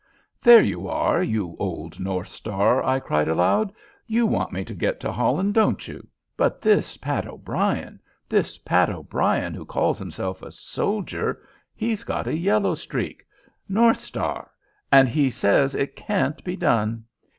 "There 0.41 0.63
you 0.63 0.87
are, 0.87 1.21
you 1.21 1.55
old 1.59 1.99
North 1.99 2.29
Star!" 2.29 2.83
I 2.83 2.99
cried, 2.99 3.27
aloud. 3.27 3.71
"You 4.07 4.25
want 4.25 4.51
me 4.51 4.65
to 4.65 4.73
get 4.73 4.99
to 5.01 5.11
Holland, 5.11 5.53
don't 5.53 5.87
you? 5.87 6.07
But 6.35 6.59
this 6.59 6.97
Pat 6.97 7.27
O'Brien 7.27 8.01
this 8.27 8.57
Pat 8.57 8.89
O'Brien 8.89 9.53
who 9.53 9.63
calls 9.63 9.99
himself 9.99 10.41
a 10.41 10.51
soldier 10.51 11.43
he's 11.75 12.03
got 12.03 12.25
a 12.25 12.35
yellow 12.35 12.73
streak 12.73 13.23
North 13.69 13.99
Star 14.01 14.49
and 14.91 15.07
he 15.07 15.29
says 15.29 15.75
it 15.75 15.95
can't 15.95 16.43
be 16.43 16.55
done! 16.55 17.05